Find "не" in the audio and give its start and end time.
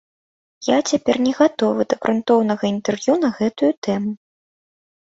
1.25-1.33